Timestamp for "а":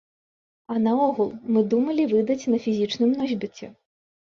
0.75-0.77